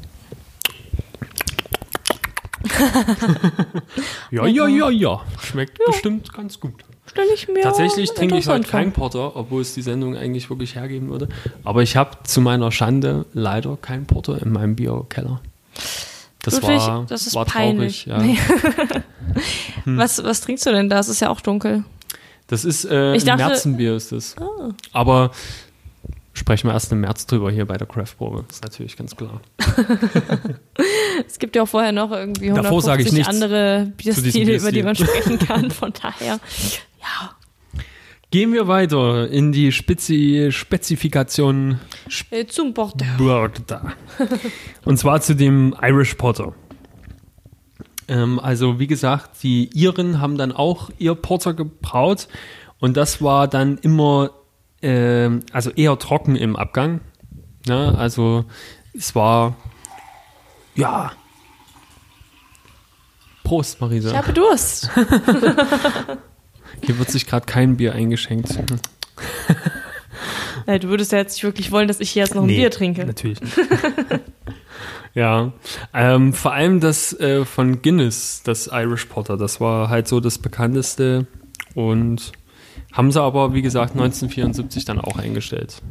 [4.30, 5.20] ja, ja, ja, ja.
[5.40, 6.74] Schmeckt bestimmt ganz gut.
[7.06, 10.74] Stelle ich mir Tatsächlich trinke ich heute keinen Porter, obwohl es die Sendung eigentlich wirklich
[10.74, 11.28] hergeben würde.
[11.64, 15.40] Aber ich habe zu meiner Schande leider keinen Porter in meinem Bierkeller.
[16.46, 18.04] Das Ludwig, war, das ist war peinlich.
[18.04, 18.06] traurig.
[18.06, 18.18] Ja.
[18.22, 18.38] Nee.
[19.98, 20.98] Was, was trinkst du denn da?
[20.98, 21.84] Es ist ja auch dunkel.
[22.46, 23.48] Das ist äh, Ich ein dachte- Ah.
[23.48, 24.34] Märzenbier ist das.
[24.92, 25.30] Aber
[26.32, 28.44] sprechen wir erst im März drüber hier bei der Craft-Probe.
[28.50, 29.40] Ist natürlich ganz klar.
[31.26, 34.72] Es gibt ja auch vorher noch irgendwie Davor sage ich 150 nichts andere Bierstile, über
[34.72, 35.70] die man sprechen kann.
[35.70, 36.38] Von daher,
[37.00, 37.30] ja,
[38.32, 41.78] Gehen wir weiter in die Spezi Spezifikation
[42.30, 43.06] äh, zum Porter.
[43.16, 43.92] Porter.
[44.84, 46.52] Und zwar zu dem Irish Porter.
[48.08, 52.26] Ähm, also wie gesagt, die Iren haben dann auch ihr Porter gebraut
[52.80, 54.30] und das war dann immer,
[54.82, 57.00] ähm, also eher trocken im Abgang.
[57.66, 57.94] Ne?
[57.96, 58.44] Also
[58.92, 59.56] es war,
[60.74, 61.12] ja.
[63.44, 64.10] Prost, Marisa.
[64.10, 64.90] Ich habe Durst.
[66.82, 68.58] Hier wird sich gerade kein Bier eingeschenkt.
[70.66, 72.56] Äh, Du würdest ja jetzt nicht wirklich wollen, dass ich hier jetzt noch ein Nee,
[72.56, 73.06] Bier trinke.
[73.06, 73.56] Natürlich nicht.
[75.14, 75.52] ja,
[75.94, 80.38] ähm, vor allem das äh, von Guinness, das Irish Porter, das war halt so das
[80.38, 81.28] bekannteste
[81.74, 82.32] und
[82.92, 85.82] haben sie aber, wie gesagt, 1974 dann auch eingestellt.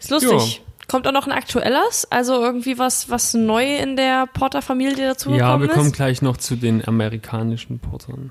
[0.00, 0.62] Ist lustig.
[0.88, 2.06] Kommt auch noch ein aktuelles?
[2.10, 5.96] Also irgendwie was, was neu in der Porter-Familie dazu Ja, gekommen wir kommen ist?
[5.96, 8.30] gleich noch zu den amerikanischen Portern.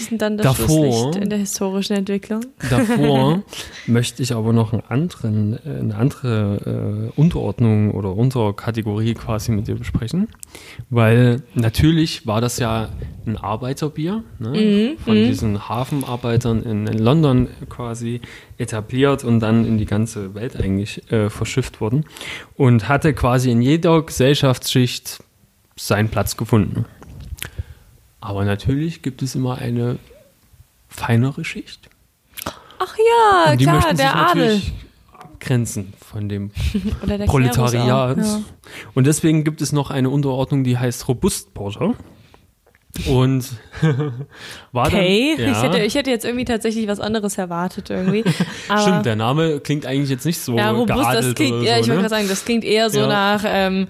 [0.00, 2.40] Die sind dann das Davor- Schlusslicht in der historischen Entwicklung.
[2.70, 3.42] Davor
[3.86, 9.68] möchte ich aber noch einen anderen, äh, eine andere äh, Unterordnung oder Unterkategorie quasi mit
[9.68, 10.28] dir besprechen.
[10.88, 12.88] Weil natürlich war das ja
[13.26, 14.96] ein Arbeiterbier, ne?
[15.04, 18.20] von diesen Hafenarbeitern in, in London quasi
[18.56, 22.04] etabliert und dann in die ganze Welt eigentlich äh, verschifft worden.
[22.56, 25.22] Und hatte quasi in jeder Gesellschaftsschicht
[25.76, 26.86] seinen Platz gefunden.
[28.20, 29.98] Aber natürlich gibt es immer eine
[30.88, 31.88] feinere Schicht.
[32.78, 34.62] Ach ja, Und die klar, möchten sich der Adel.
[35.18, 36.50] abgrenzen von dem
[37.26, 38.18] Proletariat.
[38.18, 38.40] Ja.
[38.94, 41.94] Und deswegen gibt es noch eine Unterordnung, die heißt Robustporter.
[43.06, 43.48] Und
[44.72, 48.24] war Okay, dann, ja, ich, hätte, ich hätte jetzt irgendwie tatsächlich was anderes erwartet irgendwie.
[48.82, 51.84] Stimmt, der Name klingt eigentlich jetzt nicht so ja, robust, das klingt, oder ja, ich
[51.84, 52.08] so, wollte ne?
[52.08, 53.06] gerade sagen, das klingt eher so Ja.
[53.06, 53.86] nach ähm,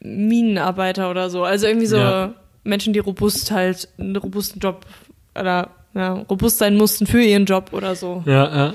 [0.00, 1.44] Minenarbeiter oder so.
[1.44, 2.34] Also irgendwie so Ja.
[2.64, 4.86] Menschen, die robust halt einen robusten Job
[5.34, 8.22] oder ja, robust sein mussten für ihren Job oder so.
[8.26, 8.74] Ja, ja.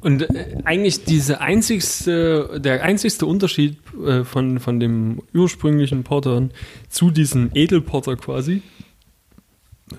[0.00, 6.48] Und äh, eigentlich diese einzigste, der einzigste Unterschied äh, von, von dem ursprünglichen Porter
[6.88, 8.62] zu diesem Edelporter quasi,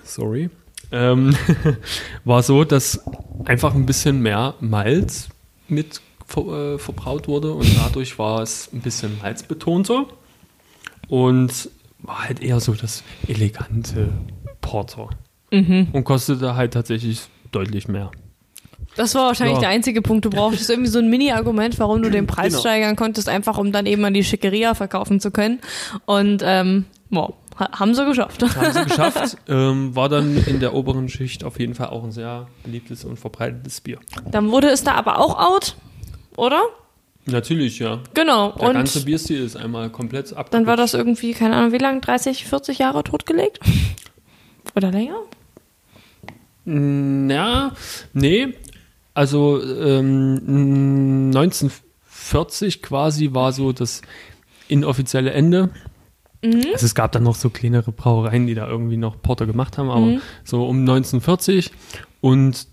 [0.02, 0.50] sorry,
[0.90, 1.36] ähm,
[2.24, 3.04] war so, dass
[3.44, 5.28] einfach ein bisschen mehr Malz
[5.68, 10.06] mit ver, äh, verbraut wurde und dadurch war es ein bisschen malzbetonter
[11.08, 11.70] und
[12.02, 14.08] war halt eher so das elegante
[14.60, 15.10] Porter.
[15.50, 18.10] Und kostete halt tatsächlich deutlich mehr.
[18.96, 19.60] Das war wahrscheinlich Ja.
[19.60, 20.24] der einzige Punkt.
[20.24, 22.60] Du brauchtest irgendwie so ein Mini-Argument, warum du den Preis Genau.
[22.60, 25.60] steigern konntest, einfach um dann eben an die Schickeria verkaufen zu können.
[26.06, 28.42] Und ähm, wow, ha haben sie geschafft.
[28.42, 29.36] Haben sie geschafft.
[29.48, 33.18] ähm, war dann in der oberen Schicht auf jeden Fall auch ein sehr beliebtes und
[33.18, 33.98] verbreitetes Bier.
[34.30, 35.76] Dann wurde es da aber auch out,
[36.36, 36.62] oder?
[37.26, 38.00] Natürlich, ja.
[38.14, 38.52] Genau.
[38.52, 40.54] Der Und ganze Bierstil ist einmal komplett abgerutscht.
[40.54, 43.60] dann war das irgendwie, keine Ahnung, wie lange, 30, 40 Jahre totgelegt?
[44.74, 45.20] Oder länger?
[46.64, 47.72] Ja,
[48.12, 48.54] nee.
[49.14, 54.02] Also ähm, 1940 quasi war so das
[54.68, 55.70] inoffizielle Ende.
[56.44, 59.90] Also es gab dann noch so kleinere Brauereien, die da irgendwie noch Porter gemacht haben,
[59.90, 61.70] aber so um 1940
[62.20, 62.66] und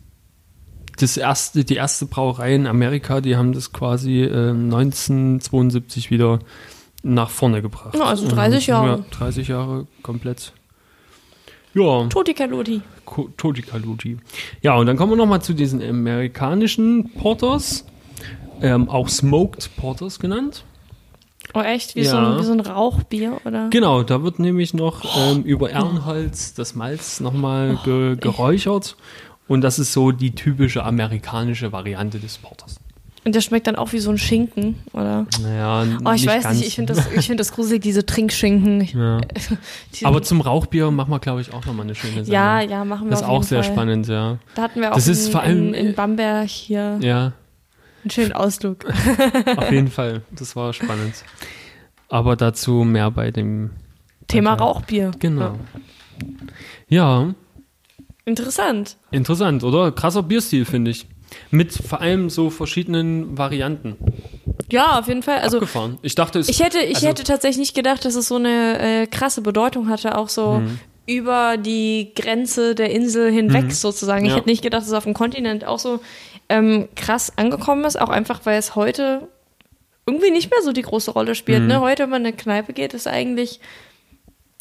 [1.01, 6.39] das erste, die erste Brauerei in Amerika, die haben das quasi äh, 1972 wieder
[7.03, 7.95] nach vorne gebracht.
[7.95, 8.87] Ja, also 30 Jahre.
[8.89, 10.53] Ja, 30 Jahre komplett.
[11.73, 12.07] Ja.
[12.07, 12.81] Toti Kaloti.
[13.05, 14.17] Ko- Toti Kaluti.
[14.61, 17.85] Ja, und dann kommen wir nochmal zu diesen amerikanischen Porters,
[18.61, 20.63] ähm, auch Smoked Porters genannt.
[21.53, 21.95] Oh echt?
[21.95, 22.11] Wie, Ja.
[22.11, 23.69] so ein, wie so ein Rauchbier, oder?
[23.69, 28.97] Genau, da wird nämlich noch ähm, über Ehrenholz das Malz nochmal ge geräuchert.
[29.49, 32.77] Und das ist so die typische amerikanische Variante des Porters.
[33.25, 35.25] Und der schmeckt dann auch wie so ein Schinken, oder?
[35.43, 36.57] Naja, Oh, ich weiß ganz.
[36.59, 38.81] nicht, ich finde das, ich find das gruselig, diese Trinkschinken.
[38.97, 39.19] Ja.
[39.93, 42.33] die- Aber zum Rauchbier machen wir, glaube ich, auch nochmal eine schöne Sendung.
[42.33, 43.73] ja, ja, machen wir Das ist auch sehr Fall.
[43.73, 44.37] spannend, ja.
[44.55, 47.33] Da hatten wir auch Das ist in, vor allem- in, in Bamberg hier Ja,
[48.03, 48.85] einen schönen Ausflug.
[49.57, 50.21] auf jeden Fall.
[50.31, 51.15] Das war spannend.
[52.07, 53.71] Aber dazu mehr bei dem
[54.27, 54.53] Thema.
[54.53, 55.11] Rauchbier.
[55.19, 55.59] Genau.
[56.87, 57.33] Ja,
[58.29, 58.97] Interessant.
[59.11, 59.91] interessant, oder?
[59.91, 61.07] Krasser Bierstil, finde ich.
[61.51, 63.95] Mit vor allem so verschiedenen Varianten.
[64.71, 65.39] Ja, auf jeden Fall.
[65.39, 65.97] Also Abgefahren.
[66.01, 68.79] Ich dachte, es ich hätte, ich also- hätte tatsächlich nicht gedacht, dass es so eine
[68.79, 70.79] äh, krasse Bedeutung hatte, auch so Mhm.
[71.05, 73.71] über die Grenze der Insel hinweg Mhm.
[73.71, 74.25] sozusagen.
[74.25, 74.37] Ich Ja.
[74.37, 75.99] hätte nicht gedacht, dass es auf dem Kontinent auch so
[76.51, 79.27] ähm, krass angekommen ist, auch einfach, weil es heute
[80.07, 81.61] irgendwie nicht mehr so die große Rolle spielt.
[81.61, 81.67] Mhm.
[81.67, 81.79] Ne?
[81.81, 83.59] Heute, wenn man in eine Kneipe geht, ist eigentlich,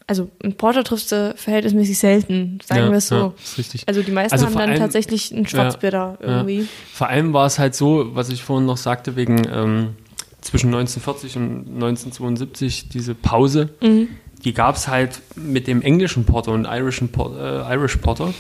[0.09, 3.15] also ein Porter triffst du verhältnismäßig selten, sagen ja, wir es so.
[3.15, 3.83] Ja, ist richtig.
[3.87, 6.67] Also die meisten Also haben dann allem- tatsächlich ein Schwarzbier da irgendwie.
[6.93, 9.91] Vor allem war es halt so, was ich vorhin noch sagte, wegen ähm,
[10.41, 13.71] zwischen 1940 und 1972 diese Pause.
[13.83, 14.09] Mhm.
[14.45, 18.33] Die gab es halt mit dem englischen Porter und irischen Por äh, Irish Porter.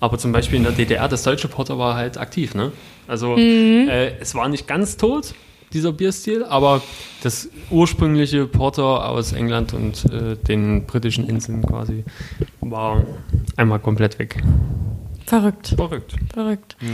[0.00, 2.54] Aber zum Beispiel in der DDR, das deutsche Porter war halt aktiv.
[2.54, 2.72] Ne?
[3.06, 3.88] Also Mhm.
[3.88, 5.34] äh, es war nicht ganz tot,
[5.76, 6.82] dieser Bierstil, aber
[7.22, 12.04] das ursprüngliche Porter aus England und äh, den britischen Inseln quasi
[12.60, 13.04] war
[13.56, 14.42] einmal komplett weg.
[15.26, 16.14] Verrückt, Verrückt.
[16.32, 16.76] verrückt.
[16.80, 16.88] Ja.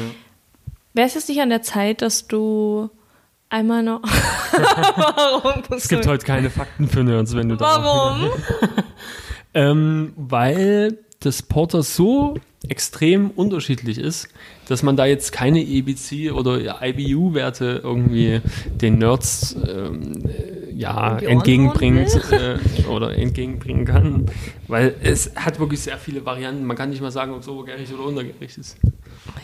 [0.94, 2.90] Wäre es jetzt nicht an der Zeit, dass du
[3.48, 4.02] einmal noch.
[4.96, 5.62] Warum?
[5.70, 8.30] Es gibt heute keine Fakten für Nerds, wenn du da Warum?
[9.54, 12.36] Ähm, weil das Porter so
[12.68, 14.28] extrem unterschiedlich ist,
[14.68, 18.40] dass man da jetzt keine EBC oder IBU-Werte irgendwie
[18.80, 24.26] den Nerds ähm, äh, ja, entgegenbringt äh, oder entgegenbringen kann.
[24.68, 26.64] Weil es hat wirklich sehr viele Varianten.
[26.64, 28.76] Man kann nicht mal sagen, ob es obergärig oder untergärig ist.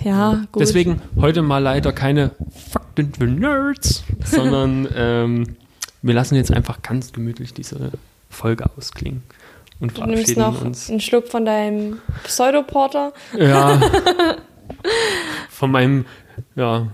[0.04, 0.62] Ja, gut.
[0.62, 2.33] Deswegen heute mal leider keine
[2.70, 5.57] Fakten für Nerds, sondern ähm,
[6.02, 7.90] wir lassen jetzt einfach ganz gemütlich diese
[8.31, 9.22] Folge ausklingen
[9.80, 10.90] und Du nimmst noch uns.
[10.90, 13.12] einen Schluck von deinem Pseudoporter.
[13.36, 13.80] Ja.
[15.50, 16.04] Von meinem,
[16.54, 16.86] ja,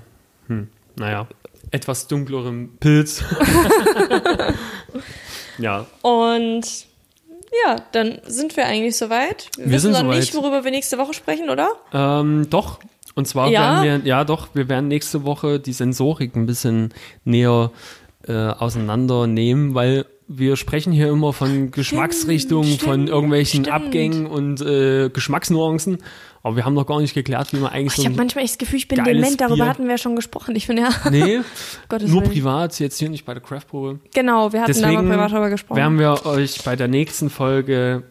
[0.46, 1.26] hm, naja,
[1.70, 3.22] etwas dunklerem Pilz.
[5.58, 6.62] ja, Und
[7.66, 9.48] ja, dann sind wir eigentlich soweit.
[9.56, 10.20] Wir, Wir wissen sind noch soweit.
[10.20, 11.70] nicht, worüber wir nächste Woche sprechen, oder?
[11.92, 12.80] ähm, doch.
[13.16, 13.82] Und zwar Ja?
[13.82, 16.92] werden wir, ja doch, wir werden nächste Woche die Sensorik ein bisschen
[17.24, 17.70] näher
[18.26, 23.74] äh, auseinandernehmen, weil wir sprechen hier immer von Geschmacksrichtungen, von stimmt, irgendwelchen stimmt.
[23.76, 25.98] Abgängen und äh, Geschmacksnuancen.
[26.42, 28.54] Aber wir haben noch gar nicht geklärt, wie man eigentlich Ich so habe manchmal echt
[28.54, 29.40] das Gefühl, ich bin dement.
[29.40, 29.66] Darüber Bier.
[29.68, 30.54] hatten wir ja schon gesprochen.
[30.56, 31.40] Ich finde ja, Nee,
[31.90, 32.22] nur Willen.
[32.24, 33.98] privat, jetzt hier nicht bei der Craftprobe.
[34.14, 35.76] genau, wir hatten da Deswegen mal privat darüber gesprochen.
[35.78, 38.02] werden wir euch bei der nächsten Folge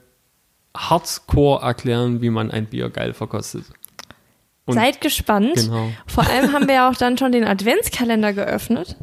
[0.76, 3.65] hardcore erklären, wie man ein Bier geil verkostet.
[4.65, 5.56] Und- Seid gespannt.
[5.56, 5.89] Genau.
[6.08, 8.95] Vor allem haben wir ja auch dann schon den Adventskalender geöffnet.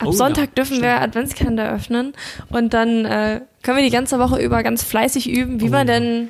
[0.00, 2.14] Ab Oh ja, Sonntag dürfen wir Adventskalender öffnen
[2.50, 5.86] und dann äh, können wir die ganze Woche über ganz fleißig üben, wie Oh man
[5.88, 5.94] ja.
[5.94, 6.28] denn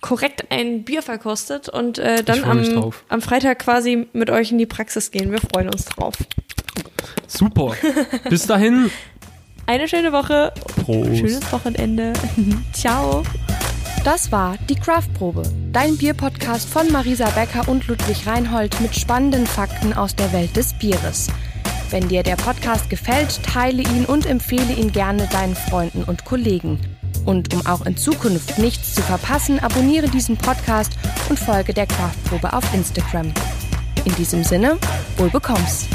[0.00, 4.66] korrekt ein Bier verkostet und äh, dann am, am Freitag quasi mit euch in die
[4.66, 5.30] Praxis gehen.
[5.30, 6.14] Wir freuen uns drauf.
[7.26, 7.74] Super.
[8.28, 8.90] Bis dahin.
[9.66, 10.52] Eine schöne Woche,
[10.84, 11.16] Prost.
[11.16, 12.12] schönes Wochenende.
[12.74, 13.22] Ciao.
[14.04, 19.94] Das war die Craftprobe, dein Bierpodcast von Marisa Becker und Ludwig Reinhold mit spannenden Fakten
[19.94, 21.28] aus der Welt des Bieres.
[21.90, 26.80] Wenn dir der Podcast gefällt, teile ihn und empfehle ihn gerne deinen Freunden und Kollegen.
[27.24, 30.92] Und um auch in Zukunft nichts zu verpassen, abonniere diesen Podcast
[31.28, 33.32] und folge der Craftprobe auf Instagram.
[34.04, 34.78] In diesem Sinne,
[35.16, 35.86] wohl bekomm's.